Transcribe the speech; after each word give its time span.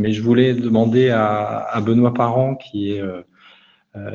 mais 0.00 0.12
je 0.12 0.22
voulais 0.22 0.54
demander 0.54 1.10
à, 1.10 1.80
Benoît 1.84 2.14
Parent, 2.14 2.56
qui 2.56 2.92
est 2.92 3.02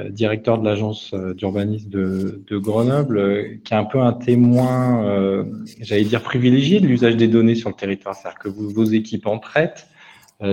directeur 0.09 0.58
de 0.58 0.65
l'agence 0.65 1.13
d'urbanisme 1.13 1.89
de, 1.89 2.58
Grenoble, 2.58 3.59
qui 3.63 3.73
est 3.73 3.77
un 3.77 3.85
peu 3.85 4.00
un 4.00 4.13
témoin, 4.13 5.45
j'allais 5.82 6.03
dire 6.03 6.21
privilégié 6.21 6.79
de 6.79 6.87
l'usage 6.87 7.16
des 7.16 7.27
données 7.27 7.56
sur 7.56 7.69
le 7.69 7.75
territoire. 7.75 8.16
C'est-à-dire 8.16 8.39
que 8.39 8.50
vos 8.50 8.84
équipes 8.84 9.27
en 9.27 9.39
traitent, 9.39 9.88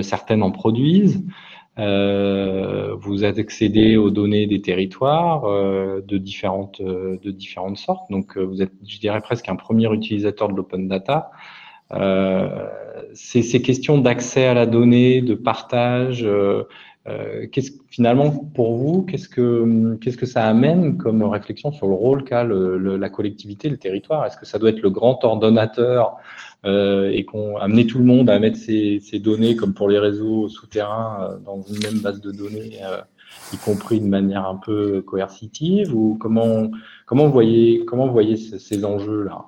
certaines 0.02 0.42
en 0.42 0.50
produisent. 0.50 1.24
Euh, 1.78 2.94
vous 2.96 3.24
accédez 3.24 3.96
aux 3.96 4.10
données 4.10 4.46
des 4.46 4.60
territoires 4.60 5.46
euh, 5.46 6.02
de 6.06 6.18
différentes 6.18 6.82
euh, 6.82 7.18
de 7.22 7.30
différentes 7.30 7.78
sortes. 7.78 8.10
Donc 8.10 8.36
vous 8.36 8.60
êtes, 8.60 8.72
je 8.86 8.98
dirais 8.98 9.22
presque 9.22 9.48
un 9.48 9.56
premier 9.56 9.90
utilisateur 9.92 10.48
de 10.48 10.54
l'open 10.54 10.86
data. 10.86 11.30
C'est 13.14 13.42
ces 13.42 13.62
questions 13.62 13.98
d'accès 13.98 14.46
à 14.46 14.54
la 14.54 14.66
donnée, 14.66 15.20
de 15.20 15.34
partage. 15.34 16.26
qu'est-ce 17.52 17.72
finalement 17.88 18.30
pour 18.30 18.76
vous, 18.76 19.02
qu'est-ce 19.02 19.28
que 19.28 19.98
qu'est-ce 20.00 20.16
que 20.16 20.26
ça 20.26 20.46
amène 20.46 20.96
comme 20.96 21.22
réflexion 21.22 21.72
sur 21.72 21.86
le 21.86 21.94
rôle 21.94 22.24
qu'a 22.24 22.44
la 22.44 23.08
collectivité, 23.10 23.68
le 23.68 23.76
territoire? 23.76 24.24
Est-ce 24.24 24.36
que 24.36 24.46
ça 24.46 24.58
doit 24.58 24.70
être 24.70 24.82
le 24.82 24.90
grand 24.90 25.22
ordonnateur 25.24 26.16
euh, 26.64 27.10
et 27.10 27.24
qu'on 27.24 27.56
amené 27.56 27.86
tout 27.86 27.98
le 27.98 28.04
monde 28.04 28.30
à 28.30 28.38
mettre 28.38 28.56
ces, 28.56 29.00
données, 29.18 29.56
comme 29.56 29.74
pour 29.74 29.88
les 29.88 29.98
réseaux 29.98 30.48
souterrains, 30.48 31.18
euh, 31.22 31.38
dans 31.38 31.60
une 31.62 31.82
même 31.82 31.98
base 31.98 32.20
de 32.20 32.30
données, 32.30 32.78
euh, 32.84 33.00
y 33.52 33.56
compris 33.56 34.00
de 34.00 34.06
manière 34.06 34.46
un 34.46 34.54
peu 34.54 35.02
coercitive, 35.02 35.92
ou 35.92 36.16
comment, 36.20 36.70
comment 37.04 37.26
vous 37.26 37.32
voyez, 37.32 37.84
comment 37.84 38.06
vous 38.06 38.12
voyez 38.12 38.36
ces 38.36 38.84
enjeux-là? 38.84 39.46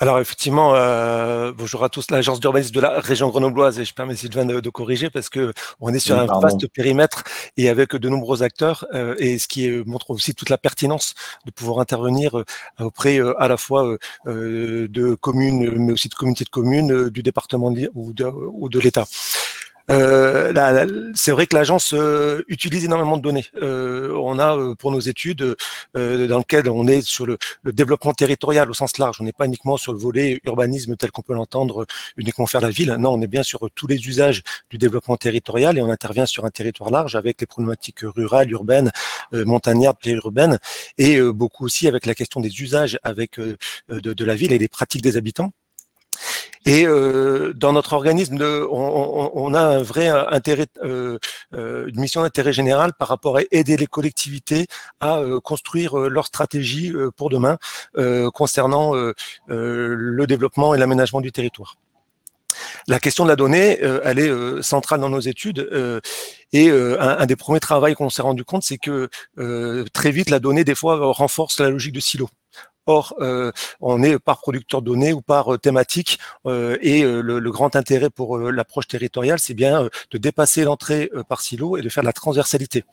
Alors 0.00 0.18
effectivement, 0.18 0.74
euh, 0.74 1.52
bonjour 1.56 1.84
à 1.84 1.88
tous, 1.88 2.10
l'agence 2.10 2.40
d'urbanisme 2.40 2.72
de 2.72 2.80
la 2.80 2.98
région 2.98 3.28
grenobloise, 3.28 3.78
et 3.78 3.84
je 3.84 3.94
permets 3.94 4.16
Sylvain 4.16 4.44
de, 4.44 4.58
de 4.58 4.70
corriger 4.70 5.08
parce 5.08 5.28
que 5.28 5.52
on 5.80 5.94
est 5.94 6.00
sur 6.00 6.18
un 6.18 6.26
vaste 6.40 6.66
périmètre 6.66 7.22
et 7.56 7.68
avec 7.68 7.94
de 7.94 8.08
nombreux 8.08 8.42
acteurs, 8.42 8.86
euh, 8.92 9.14
et 9.18 9.38
ce 9.38 9.46
qui 9.46 9.70
montre 9.86 10.10
aussi 10.10 10.34
toute 10.34 10.50
la 10.50 10.58
pertinence 10.58 11.14
de 11.46 11.52
pouvoir 11.52 11.78
intervenir 11.78 12.38
euh, 12.38 12.44
auprès 12.80 13.20
à 13.38 13.46
la 13.46 13.56
fois 13.56 13.96
de 14.26 15.14
communes, 15.14 15.70
mais 15.76 15.92
aussi 15.92 16.08
de 16.08 16.14
communautés 16.14 16.44
de 16.44 16.50
communes, 16.50 17.08
du 17.08 17.22
département 17.22 17.72
ou 17.94 18.12
de, 18.12 18.24
ou 18.24 18.68
de 18.68 18.80
l'État. 18.80 19.06
Euh, 19.90 21.12
c'est 21.14 21.30
vrai 21.30 21.46
que 21.46 21.54
l'agence 21.54 21.92
euh, 21.92 22.42
utilise 22.48 22.84
énormément 22.84 23.16
de 23.16 23.22
données. 23.22 23.44
Euh, 23.60 24.12
on 24.14 24.38
a 24.38 24.56
euh, 24.56 24.74
pour 24.74 24.90
nos 24.90 25.00
études 25.00 25.56
dans 25.94 26.38
lesquelles 26.38 26.68
on 26.70 26.86
est 26.86 27.02
sur 27.02 27.26
le, 27.26 27.36
le, 27.62 27.72
développement 27.72 28.14
territorial 28.14 28.70
au 28.70 28.74
sens 28.74 28.98
large. 28.98 29.18
On 29.20 29.24
n'est 29.24 29.32
pas 29.32 29.46
uniquement 29.46 29.76
sur 29.76 29.92
le 29.92 29.98
volet 29.98 30.40
urbanisme 30.44 30.96
tel 30.96 31.10
qu'on 31.10 31.22
peut 31.22 31.34
l'entendre 31.34 31.86
uniquement 32.16 32.46
faire 32.46 32.60
la 32.60 32.70
ville. 32.70 32.96
Non, 32.98 33.12
on 33.12 33.20
est 33.20 33.26
bien 33.26 33.42
sur 33.42 33.68
tous 33.74 33.86
les 33.86 33.96
usages 34.08 34.42
du 34.70 34.78
développement 34.78 35.16
territorial 35.16 35.76
et 35.76 35.82
on 35.82 35.90
intervient 35.90 36.26
sur 36.26 36.44
un 36.44 36.50
territoire 36.50 36.90
large 36.90 37.14
avec 37.14 37.40
les 37.40 37.46
problématiques 37.46 38.00
rurales, 38.02 38.50
urbaines, 38.50 38.90
montagnardes, 39.32 39.98
périurbaines 39.98 40.58
et 40.98 41.20
beaucoup 41.20 41.64
aussi 41.64 41.88
avec 41.88 42.06
la 42.06 42.14
question 42.14 42.40
des 42.40 42.62
usages 42.62 42.98
avec 43.02 43.38
de, 43.38 43.56
de 43.88 44.24
la 44.24 44.34
ville 44.34 44.52
et 44.52 44.58
des 44.58 44.68
pratiques 44.68 45.02
des 45.02 45.16
habitants. 45.16 45.52
Et 46.66 46.86
euh, 46.86 47.52
dans 47.54 47.72
notre 47.72 47.92
organisme, 47.92 48.38
on, 48.42 49.54
a 49.54 49.60
un 49.60 49.82
vrai 49.82 50.08
intérêt, 50.08 50.66
euh, 50.82 51.18
euh, 51.54 51.86
une 51.88 52.00
mission 52.00 52.22
d'intérêt 52.22 52.52
général 52.52 52.92
par 52.94 53.08
rapport 53.08 53.36
à 53.36 53.40
aider 53.50 53.76
les 53.76 53.86
collectivités 53.86 54.66
à 55.00 55.20
construire 55.42 55.96
leur 55.96 56.26
stratégie 56.26 56.92
pour 57.16 57.28
demain 57.30 57.58
concernant 58.32 58.94
le 59.46 60.24
développement 60.26 60.74
et 60.74 60.78
l'aménagement 60.78 61.20
du 61.20 61.32
territoire. 61.32 61.76
La 62.86 63.00
question 63.00 63.24
de 63.24 63.30
la 63.30 63.36
donnée, 63.36 63.80
elle 64.04 64.18
est 64.18 64.62
centrale 64.62 65.00
dans 65.00 65.10
nos 65.10 65.20
études. 65.20 65.68
et 66.52 66.70
un, 66.70 67.26
des 67.26 67.36
premiers 67.36 67.60
travaux 67.60 67.92
qu'on 67.94 68.10
s'est 68.10 68.22
rendu 68.22 68.44
compte, 68.44 68.62
c'est 68.62 68.78
que 68.78 69.08
très 69.92 70.10
vite, 70.10 70.30
la 70.30 70.38
donnée, 70.38 70.64
des 70.64 70.74
fois, 70.74 71.12
renforce 71.12 71.60
la 71.60 71.70
logique 71.70 71.94
de 71.94 72.00
silo. 72.00 72.28
Or, 72.86 73.14
euh, 73.20 73.50
on 73.80 74.02
est 74.02 74.18
par 74.18 74.40
producteur 74.40 74.82
de 74.82 74.86
données 74.86 75.14
ou 75.14 75.22
par 75.22 75.54
euh, 75.54 75.58
thématique, 75.58 76.18
euh, 76.46 76.76
et 76.82 77.02
le, 77.02 77.40
grand 77.50 77.76
intérêt 77.76 78.10
pour 78.10 78.38
l'approche 78.38 78.88
territoriale, 78.88 79.38
c'est 79.38 79.54
bien 79.54 79.88
de 80.10 80.18
dépasser 80.18 80.64
l'entrée 80.64 81.10
par 81.28 81.40
silo 81.40 81.76
et 81.76 81.82
de 81.82 81.88
faire 81.88 82.02
de 82.02 82.06
la 82.06 82.12
transversalité. 82.12 82.84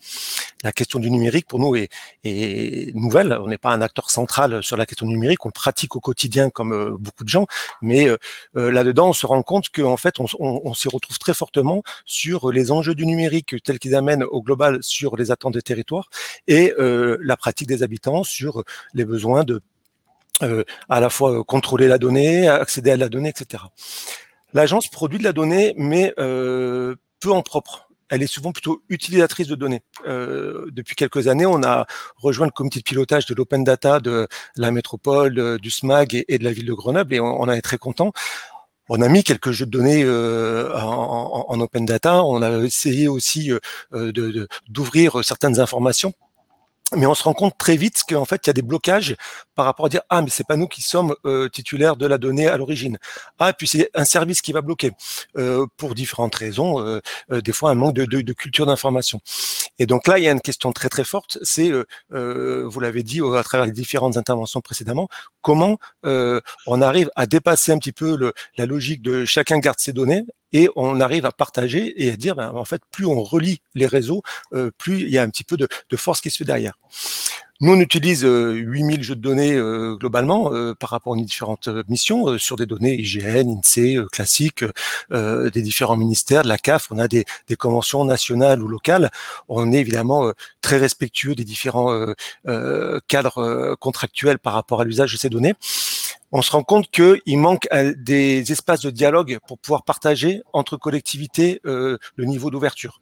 La 0.63 0.72
question 0.72 1.00
du 1.00 1.09
numérique, 1.09 1.47
pour 1.47 1.57
nous, 1.57 1.75
est, 1.75 1.90
est 2.24 2.96
nouvelle. 2.96 3.35
On 3.41 3.47
n'est 3.47 3.57
pas 3.57 3.72
un 3.72 3.81
acteur 3.81 4.12
central 4.12 4.62
sur 4.62 4.78
la 4.78 4.85
question 4.85 5.07
du 5.07 5.13
numérique, 5.13 5.46
on 5.46 5.50
pratique 5.50 5.96
au 5.96 6.00
quotidien 6.00 6.51
comme 6.51 6.96
beaucoup 7.00 7.24
de 7.24 7.30
gens, 7.30 7.47
mais 7.81 8.07
là-dedans, 8.53 9.09
on 9.09 9.13
se 9.13 9.25
rend 9.25 9.41
compte 9.41 9.69
qu'en 9.69 9.97
fait, 9.97 10.19
on, 10.19 10.25
on, 10.40 10.62
on 10.63 10.74
s'y 10.75 10.90
retrouve 10.90 11.18
très 11.18 11.34
fortement 11.34 11.81
sur 12.06 12.51
les 12.51 12.72
enjeux 12.72 12.94
du 12.94 13.07
numérique 13.07 13.56
tels 13.63 13.80
qu'ils 13.80 13.96
amènent 13.96 14.24
au 14.24 14.44
global 14.44 14.78
sur 14.81 15.18
les 15.18 15.31
attentes 15.31 15.56
des 15.56 15.63
territoires 15.63 16.09
et 16.47 16.74
la 16.78 17.38
pratique 17.38 17.68
des 17.68 17.81
habitants 17.81 18.24
sur 18.24 18.63
les 18.94 19.06
besoins 19.06 19.44
de 19.44 19.56
euh, 19.56 19.59
à 20.90 21.00
la 21.00 21.09
fois 21.09 21.40
euh, 21.40 21.44
contrôler 21.44 21.88
la 21.88 21.97
donnée, 21.97 22.47
accéder 22.47 22.91
à 22.91 22.97
la 22.97 23.09
donnée, 23.09 23.29
etc. 23.29 23.63
L'agence 24.53 24.88
produit 24.88 25.19
de 25.19 25.24
la 25.24 25.34
donnée, 25.34 25.74
mais 25.78 26.13
euh, 26.19 26.96
peu 27.19 27.31
en 27.31 27.41
propre. 27.41 27.88
Elle 28.09 28.22
est 28.22 28.28
souvent 28.28 28.51
plutôt 28.51 28.81
utilisatrice 28.90 29.47
de 29.47 29.56
données. 29.56 29.84
depuis 30.06 30.96
quelques 30.96 31.30
années, 31.30 31.46
on 31.46 31.63
a 31.63 31.85
rejoint 32.18 32.46
le 32.46 32.51
comité 32.51 32.80
de 32.80 32.84
pilotage 32.84 33.25
de 33.25 33.34
l'open 33.34 33.63
data 33.63 34.01
de 34.01 34.28
la 34.57 34.69
métropole, 34.72 35.57
du 35.59 35.72
SMAG 35.72 36.25
et, 36.28 36.38
de 36.38 36.44
la 36.44 36.51
ville 36.51 36.66
de 36.66 36.74
Grenoble, 36.74 37.13
et 37.13 37.22
on, 37.22 37.40
en 37.40 37.50
est 37.50 37.62
très 37.62 37.78
content. 37.78 38.12
On 38.90 39.01
a 39.01 39.07
mis 39.07 39.24
quelques 39.24 39.51
jeux 39.51 39.66
de 39.66 39.72
données 39.72 40.03
en, 40.06 41.46
en, 41.47 41.59
open 41.62 41.85
data. 41.85 42.22
On 42.25 42.41
a 42.41 42.66
essayé 42.66 43.07
aussi 43.07 43.50
d'ouvrir 43.94 45.24
certaines 45.24 45.62
informations 45.62 46.13
mais 46.96 47.06
on 47.06 47.16
se 47.16 47.24
rend 47.24 47.34
compte 47.34 47.57
très 47.57 47.78
vite 47.78 48.03
qu'en 48.07 48.25
fait, 48.25 48.41
il 48.46 48.47
y 48.47 48.52
a 48.52 48.53
des 48.53 48.62
blocages 48.62 49.16
par 49.56 49.66
rapport 49.66 49.85
à 49.85 49.90
dire 49.90 50.02
ah 50.09 50.22
mais 50.22 50.29
c'est 50.29 50.46
pas 50.46 50.57
nous 50.57 50.68
qui 50.68 50.81
sommes 50.81 51.16
euh, 51.25 51.50
titulaires 51.50 51.96
de 51.96 52.06
la 52.06 52.18
donnée 52.18 52.47
à 52.47 52.57
l'origine. 52.57 52.97
Ah 53.40 53.50
et 53.50 53.53
puis 53.53 53.68
c'est 53.68 53.90
un 53.94 54.06
service 54.06 54.41
qui 54.41 54.52
va 54.52 54.62
bloquer 54.62 54.91
euh, 55.38 55.66
pour 55.78 55.96
différentes 55.96 56.35
raisons, 56.35 56.80
euh, 56.80 57.00
des 57.31 57.51
fois 57.51 57.72
un 57.72 57.75
manque 57.75 57.96
de, 57.96 58.06
de, 58.06 58.22
de 58.22 58.34
culture 58.34 58.66
d'information. 58.66 59.22
Et 59.80 59.85
donc 59.85 60.07
là, 60.07 60.19
il 60.19 60.25
y 60.25 60.28
a 60.28 60.31
une 60.31 60.41
question 60.41 60.72
très 60.72 60.90
très 60.90 61.03
forte, 61.03 61.38
c'est 61.41 61.72
vous 62.09 62.80
l'avez 62.80 63.03
dit 63.03 63.22
à 63.22 63.44
travers 63.44 63.66
les 63.66 63.72
différentes 63.72 64.18
interventions 64.18 64.62
précédemment, 64.62 65.07
comment 65.41 65.78
on 66.03 66.81
arrive 66.81 67.09
à 67.16 67.25
dépasser 67.25 67.72
un 67.72 67.78
petit 67.78 67.91
peu 67.91 68.16
le, 68.16 68.34
la 68.57 68.66
logique 68.66 69.01
de 69.01 69.25
chacun 69.25 69.59
garde 69.59 69.80
ses 69.80 69.94
données 69.94 70.24
et 70.53 70.69
on 70.75 71.00
arrive 71.00 71.25
à 71.25 71.31
partager 71.31 72.03
et 72.03 72.12
à 72.12 72.16
dire, 72.16 72.35
ben, 72.35 72.51
en 72.53 72.66
fait, 72.66 72.81
plus 72.91 73.06
on 73.06 73.22
relie 73.23 73.62
les 73.75 73.88
réseaux, 73.88 74.22
euh, 74.53 74.72
plus 74.78 75.01
il 75.01 75.09
y 75.09 75.17
a 75.17 75.23
un 75.23 75.29
petit 75.29 75.44
peu 75.44 75.57
de, 75.57 75.67
de 75.89 75.97
force 75.97 76.22
qui 76.22 76.29
se 76.29 76.38
fait 76.38 76.45
derrière. 76.45 76.73
Nous, 77.62 77.72
on 77.73 77.79
utilise 77.79 78.23
8000 78.23 79.00
euh, 79.00 79.03
jeux 79.03 79.16
de 79.16 79.22
données 79.22 79.53
euh, 79.53 79.95
globalement 79.95 80.51
euh, 80.51 80.73
par 80.73 80.89
rapport 80.89 81.13
aux 81.13 81.16
différentes 81.16 81.69
missions 81.88 82.39
sur 82.39 82.56
des 82.56 82.66
données 82.66 82.95
IGN, 83.00 83.59
INSEE, 83.59 84.00
classiques, 84.12 84.66
des 85.12 85.62
différents 85.62 85.95
ministères, 85.95 86.41
de 86.41 86.47
la 86.47 86.57
CAF. 86.57 86.88
On 86.89 86.97
a 86.97 87.07
des, 87.07 87.23
des, 87.47 87.56
conventions 87.56 88.03
nationales 88.03 88.63
ou 88.63 88.68
locales. 88.68 89.12
On 89.47 89.72
est 89.72 89.78
évidemment 89.78 90.31
très 90.62 90.78
respectueux 90.78 91.35
des 91.35 91.44
différents 91.44 92.06
cadres 93.07 93.75
contractuels 93.79 94.39
par 94.39 94.53
rapport 94.53 94.81
à 94.81 94.83
l'usage 94.83 95.13
de 95.13 95.18
ces 95.18 95.29
données 95.29 95.53
on 96.31 96.42
se 96.42 96.52
rend 96.52 96.64
compte 96.64 96.90
qu'il 96.90 97.38
manque 97.38 97.68
des 97.97 98.52
espaces 98.52 98.81
de 98.81 98.90
dialogue 98.90 99.40
pour 99.47 99.58
pouvoir 99.58 99.84
partager 99.84 100.42
entre 100.53 100.78
collectivités 100.78 101.59
le 101.64 102.00
niveau 102.18 102.50
d'ouverture. 102.50 103.02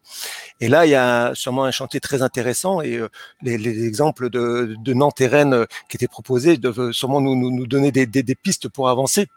Et 0.59 0.67
là, 0.67 0.85
il 0.85 0.89
y 0.89 0.95
a 0.95 1.33
sûrement 1.35 1.63
un 1.63 1.71
chantier 1.71 1.99
très 1.99 2.21
intéressant 2.21 2.81
et 2.81 2.99
les, 3.41 3.57
les, 3.57 3.85
exemples 3.85 4.29
de, 4.29 4.75
de, 4.79 4.93
Nantes 4.93 5.21
et 5.21 5.27
Rennes 5.27 5.53
euh, 5.53 5.65
qui 5.89 5.97
étaient 5.97 6.07
proposés 6.07 6.57
doivent 6.57 6.91
sûrement 6.91 7.21
nous, 7.21 7.35
nous, 7.35 7.51
nous 7.51 7.67
donner 7.67 7.91
des, 7.91 8.05
des, 8.05 8.23
des 8.23 8.35
pistes 8.35 8.67
pour 8.67 8.89
avancer 8.89 9.27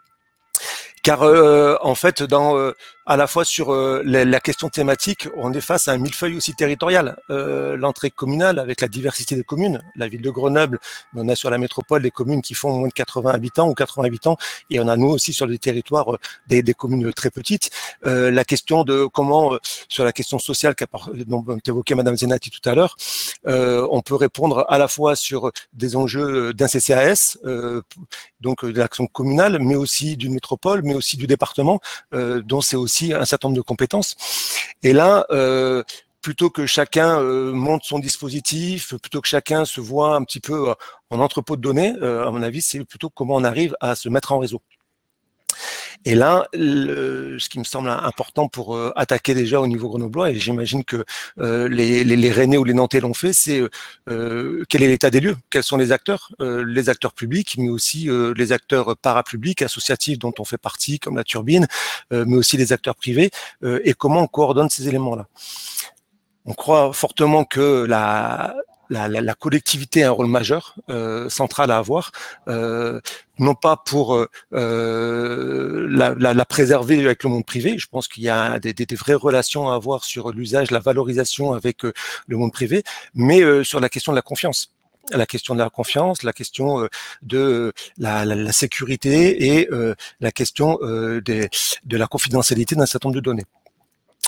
car 1.03 1.21
euh, 1.23 1.75
en 1.81 1.95
fait, 1.95 2.23
dans 2.23 2.57
euh, 2.57 2.71
à 3.05 3.17
la 3.17 3.27
fois 3.27 3.43
sur 3.43 3.73
euh, 3.73 4.01
la, 4.05 4.39
question 4.39 4.69
thématique, 4.69 5.27
on 5.35 5.51
est 5.53 5.61
face 5.61 5.87
à 5.87 5.91
un 5.91 5.97
millefeuille 5.97 6.37
aussi 6.37 6.53
territorial. 6.53 7.17
Euh, 7.29 7.75
l'entrée 7.75 8.09
communale 8.09 8.59
avec 8.59 8.81
la 8.81 8.87
diversité 8.87 9.35
des 9.35 9.43
communes, 9.43 9.81
la 9.95 10.07
ville 10.07 10.21
de 10.21 10.29
Grenoble, 10.29 10.79
on 11.15 11.27
a 11.27 11.35
sur 11.35 11.49
la 11.49 11.57
métropole 11.57 12.01
des 12.01 12.11
communes 12.11 12.41
qui 12.41 12.53
font 12.53 12.77
moins 12.77 12.87
de 12.87 12.93
80 12.93 13.31
habitants 13.31 13.67
ou 13.69 13.73
80 13.73 14.05
habitants, 14.05 14.37
et 14.69 14.79
on 14.79 14.87
a 14.87 14.95
nous 14.95 15.09
aussi 15.09 15.33
sur 15.33 15.47
des 15.47 15.57
territoires 15.57 16.17
des, 16.47 16.63
des 16.63 16.73
communes 16.73 17.11
très 17.13 17.29
petites. 17.29 17.69
la 18.03 18.43
question 18.45 18.83
de 18.83 19.05
comment, 19.05 19.57
sur 19.87 20.03
la 20.03 20.11
question 20.11 20.39
sociale 20.39 20.75
qu'a 20.75 20.87
évoqué 21.67 21.95
Madame 21.95 22.17
Zenati 22.17 22.49
tout 22.49 22.67
à 22.69 22.75
l'heure, 22.75 22.95
on 23.45 24.01
peut 24.01 24.15
répondre 24.15 24.65
à 24.69 24.77
la 24.77 24.87
fois 24.87 25.15
sur 25.15 25.51
des 25.73 25.95
enjeux 25.95 26.53
d'un 26.53 26.67
CCAS, 26.67 27.37
donc 28.41 28.65
de 28.65 28.77
l'action 28.77 29.07
communale, 29.07 29.59
mais 29.59 29.75
aussi 29.75 30.17
d'une 30.17 30.33
métropole, 30.33 30.81
mais 30.83 30.93
aussi 30.93 31.17
du 31.17 31.27
département, 31.27 31.79
dont 32.11 32.61
c'est 32.61 32.75
aussi 32.75 32.92
un 33.01 33.25
certain 33.25 33.47
nombre 33.47 33.57
de 33.57 33.61
compétences. 33.61 34.15
Et 34.83 34.93
là, 34.93 35.25
euh, 35.31 35.83
plutôt 36.21 36.49
que 36.49 36.65
chacun 36.65 37.19
euh, 37.19 37.51
monte 37.51 37.83
son 37.83 37.99
dispositif, 37.99 38.95
plutôt 38.95 39.21
que 39.21 39.27
chacun 39.27 39.65
se 39.65 39.81
voit 39.81 40.15
un 40.15 40.23
petit 40.23 40.39
peu 40.39 40.69
euh, 40.69 40.73
en 41.09 41.19
entrepôt 41.19 41.55
de 41.55 41.61
données, 41.61 41.93
à 42.01 42.31
mon 42.31 42.41
avis, 42.41 42.61
c'est 42.61 42.83
plutôt 42.85 43.09
comment 43.09 43.35
on 43.35 43.43
arrive 43.43 43.75
à 43.81 43.95
se 43.95 44.09
mettre 44.09 44.31
en 44.31 44.39
réseau. 44.39 44.61
Et 46.05 46.15
là, 46.15 46.47
ce 46.53 47.49
qui 47.49 47.59
me 47.59 47.63
semble 47.63 47.89
important 47.89 48.47
pour 48.47 48.75
euh, 48.75 48.91
attaquer 48.95 49.33
déjà 49.33 49.61
au 49.61 49.67
niveau 49.67 49.89
grenoblois, 49.89 50.31
et 50.31 50.35
j'imagine 50.35 50.83
que 50.83 51.05
euh, 51.39 51.67
les, 51.69 52.03
les, 52.03 52.15
les 52.15 52.31
Rennais 52.31 52.57
ou 52.57 52.63
les 52.63 52.73
Nantais 52.73 52.99
l'ont 52.99 53.13
fait, 53.13 53.33
c'est 53.33 53.61
euh, 54.09 54.63
quel 54.69 54.83
est 54.83 54.87
l'état 54.87 55.09
des 55.09 55.21
lieux, 55.21 55.37
quels 55.49 55.63
sont 55.63 55.77
les 55.77 55.91
acteurs, 55.91 56.31
les 56.39 56.89
acteurs 56.89 57.13
publics, 57.13 57.55
mais 57.57 57.69
aussi 57.69 58.09
les 58.35 58.51
acteurs 58.51 58.97
parapublics, 58.97 59.61
associatifs 59.61 60.19
dont 60.19 60.33
on 60.39 60.45
fait 60.45 60.57
partie, 60.57 60.99
comme 60.99 61.15
la 61.15 61.23
Turbine, 61.23 61.67
mais 62.11 62.35
aussi 62.35 62.57
les 62.57 62.73
acteurs 62.73 62.95
privés, 62.95 63.31
et 63.63 63.93
comment 63.93 64.21
on 64.21 64.27
coordonne 64.27 64.69
ces 64.69 64.87
éléments-là? 64.87 65.27
On 66.45 66.53
croit 66.53 66.91
fortement 66.93 67.45
que 67.45 67.85
la, 67.85 68.55
la, 68.93 69.21
la, 69.21 69.33
collectivité 69.33 70.03
a 70.03 70.09
un 70.09 70.11
rôle 70.11 70.27
majeur, 70.27 70.75
euh, 70.89 71.29
central 71.29 71.71
à 71.71 71.77
avoir, 71.77 72.11
euh, 72.47 72.99
non 73.39 73.55
pas 73.55 73.77
pour 73.77 74.15
euh, 74.15 74.29
euh 74.53 75.87
la, 75.89 76.33
la, 76.33 76.45
préserver 76.45 77.03
avec 77.03 77.23
le 77.23 77.29
monde 77.29 77.45
privé. 77.45 77.77
Je 77.77 77.87
pense 77.87 78.07
qu'il 78.07 78.23
y 78.23 78.29
a 78.29 78.59
des, 78.59 78.73
des, 78.73 78.95
vraies 78.95 79.13
relations 79.13 79.69
à 79.69 79.75
avoir 79.75 80.03
sur 80.03 80.31
l'usage, 80.31 80.71
la 80.71 80.79
valorisation 80.79 81.53
avec 81.53 81.85
euh, 81.85 81.93
le 82.27 82.37
monde 82.37 82.53
privé, 82.53 82.83
mais 83.15 83.41
sur 83.63 83.79
la 83.79 83.89
question 83.89 84.11
de 84.11 84.17
la 84.17 84.21
confiance 84.21 84.71
la 85.11 85.25
question 85.25 85.53
de 85.53 85.59
la 85.59 85.69
confiance, 85.69 86.23
la 86.23 86.31
question 86.31 86.87
de 87.21 87.73
la, 87.97 88.23
la, 88.23 88.35
la 88.35 88.51
sécurité 88.53 89.57
et 89.57 89.69
la 90.21 90.31
question 90.31 90.79
des, 91.25 91.49
de 91.83 91.97
la 91.97 92.07
confidentialité 92.07 92.75
d'un 92.75 92.85
certain 92.85 93.09
nombre 93.09 93.17
de 93.17 93.25
données 93.25 93.45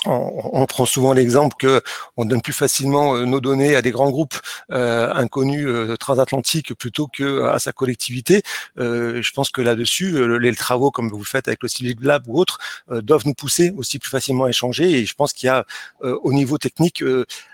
on, 0.06 0.66
prend 0.66 0.86
souvent 0.86 1.12
l'exemple 1.12 1.56
que 1.58 1.82
on 2.16 2.24
donne 2.24 2.42
plus 2.42 2.52
facilement 2.52 3.16
euh, 3.16 3.24
nos 3.24 3.40
données 3.40 3.76
à 3.76 3.82
des 3.82 3.90
grands 3.90 4.10
groupes 4.10 4.36
euh, 4.72 5.12
inconnus 5.12 5.66
euh, 5.66 5.96
transatlantiques 5.96 6.74
plutôt 6.74 7.06
que 7.08 7.42
à 7.42 7.58
sa 7.58 7.72
collectivité. 7.72 8.42
je 8.76 9.32
pense 9.32 9.50
que 9.50 9.60
là-dessus, 9.60 10.38
les 10.38 10.54
travaux 10.54 10.90
comme 10.90 11.10
vous 11.10 11.24
faites 11.24 11.48
avec 11.48 11.62
le 11.62 11.68
Civic 11.68 11.98
Lab 12.02 12.24
ou 12.26 12.38
autres 12.38 12.58
doivent 12.90 13.26
nous 13.26 13.34
pousser 13.34 13.72
aussi 13.76 13.98
plus 13.98 14.10
facilement 14.10 14.44
à 14.44 14.48
échanger. 14.50 14.90
Et 14.90 15.06
je 15.06 15.14
pense 15.14 15.32
qu'il 15.32 15.46
y 15.46 15.50
a 15.50 15.64
au 16.02 16.32
niveau 16.32 16.58
technique 16.58 17.02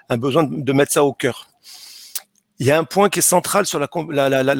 un 0.08 0.16
besoin 0.16 0.44
de 0.44 0.72
mettre 0.72 0.92
ça 0.92 1.04
au 1.04 1.12
cœur. 1.12 1.48
Il 2.62 2.66
y 2.66 2.70
a 2.70 2.78
un 2.78 2.84
point 2.84 3.08
qui 3.08 3.18
est 3.18 3.22
central 3.22 3.66
sur 3.66 3.80
la, 3.80 3.88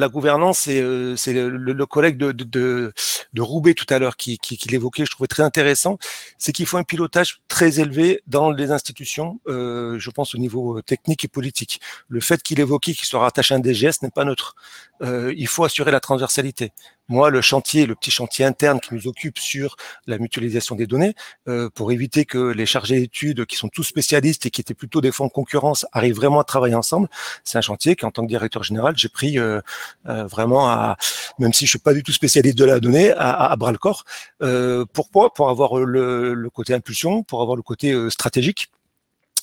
gouvernance, 0.09 0.59
c'est 0.59 0.81
euh, 0.81 1.15
le, 1.25 1.71
le, 1.71 1.85
collègue 1.85 2.17
de, 2.17 2.33
de, 2.33 2.91
Roubaix 3.39 3.75
tout 3.75 3.85
à 3.87 3.97
l'heure 3.97 4.17
qui 4.17 4.37
l'évoquait, 4.69 5.05
je 5.05 5.11
trouvais 5.11 5.29
très 5.29 5.41
intéressant, 5.41 5.97
c'est 6.37 6.51
qu'il 6.51 6.65
faut 6.65 6.75
un 6.75 6.83
pilotage 6.83 7.39
très 7.47 7.79
élevé 7.79 8.21
dans 8.27 8.51
les 8.51 8.71
institutions, 8.71 9.39
euh, 9.47 9.97
je 9.99 10.09
pense 10.09 10.35
au 10.35 10.37
niveau 10.37 10.79
euh, 10.79 10.81
technique 10.81 11.23
et 11.23 11.29
politique. 11.29 11.79
Le 12.09 12.19
fait 12.19 12.43
qu'il 12.43 12.59
évoquait 12.59 12.91
qu'il 12.91 13.05
soit 13.05 13.21
rattaché 13.21 13.53
à 13.53 13.57
un 13.57 13.61
DGS 13.61 14.01
n'est 14.01 14.11
pas 14.11 14.25
neutre. 14.25 14.55
Euh, 15.03 15.33
il 15.37 15.47
faut 15.47 15.63
assurer 15.63 15.91
la 15.91 15.99
transversalité. 15.99 16.71
Moi, 17.09 17.29
le 17.29 17.41
chantier, 17.41 17.85
le 17.85 17.95
petit 17.95 18.11
chantier 18.11 18.45
interne 18.45 18.79
qui 18.79 18.93
nous 18.93 19.07
occupe 19.07 19.37
sur 19.37 19.75
la 20.07 20.17
mutualisation 20.17 20.75
des 20.75 20.87
données, 20.87 21.13
euh, 21.49 21.69
pour 21.69 21.91
éviter 21.91 22.23
que 22.25 22.37
les 22.37 22.65
chargés 22.65 22.99
d'études, 22.99 23.45
qui 23.45 23.57
sont 23.57 23.67
tous 23.67 23.83
spécialistes 23.83 24.45
et 24.45 24.49
qui 24.49 24.61
étaient 24.61 24.73
plutôt 24.73 25.01
des 25.01 25.11
fonds 25.11 25.27
de 25.27 25.31
concurrence, 25.31 25.85
arrivent 25.91 26.15
vraiment 26.15 26.39
à 26.39 26.45
travailler 26.45 26.75
ensemble, 26.75 27.09
c'est 27.43 27.57
un 27.57 27.61
chantier 27.61 27.95
qu'en 27.95 28.11
tant 28.11 28.23
que 28.23 28.29
directeur 28.29 28.63
général, 28.63 28.93
j'ai 28.97 29.09
pris 29.09 29.37
euh, 29.37 29.59
euh, 30.07 30.25
vraiment 30.27 30.69
à, 30.69 30.97
même 31.39 31.53
si 31.53 31.65
je 31.65 31.71
suis 31.71 31.79
pas 31.79 31.93
du 31.93 32.03
tout 32.03 32.13
spécialiste 32.13 32.57
de 32.57 32.65
la 32.65 32.79
donnée, 32.79 33.11
à, 33.17 33.53
bras 33.57 33.71
le 33.71 33.77
corps. 33.77 34.05
Euh, 34.41 34.85
pourquoi? 34.93 35.33
Pour 35.33 35.49
avoir 35.49 35.75
le, 35.77 36.49
côté 36.53 36.73
impulsion, 36.73 37.23
pour 37.23 37.41
avoir 37.41 37.57
le 37.57 37.63
côté 37.63 37.93
stratégique 38.09 38.69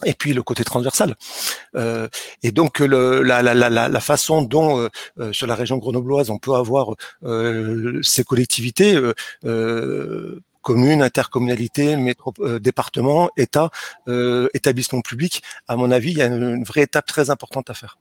et 0.05 0.15
puis 0.15 0.33
le 0.33 0.43
côté 0.43 0.65
transversal. 0.65 1.17
Euh, 1.77 2.09
et 2.43 2.53
donc 2.53 2.79
le, 2.79 3.23
la, 3.23 3.43
la, 3.43 3.55
la, 3.55 3.89
la, 3.89 4.01
façon 4.01 4.43
dont 4.43 4.81
euh, 4.81 4.89
euh, 5.19 5.33
sur 5.33 5.47
la 5.47 5.55
région 5.55 5.79
grenobloise 5.79 6.31
on 6.31 6.39
peut 6.39 6.55
avoir 6.55 6.95
euh, 7.25 8.01
ces 8.03 8.25
collectivités, 8.25 8.99
euh, 9.45 10.41
communes, 10.63 11.03
intercommunalités, 11.03 11.97
départements, 12.61 13.31
État, 13.39 13.71
établissements 14.53 15.01
publics, 15.01 15.43
à 15.69 15.77
mon 15.77 15.91
avis, 15.91 16.11
il 16.11 16.19
y 16.19 16.23
a 16.23 16.27
une 16.27 16.65
vraie 16.65 16.83
étape 16.83 17.07
très 17.07 17.31
importante 17.31 17.71
à 17.71 17.75
faire. 17.75 17.97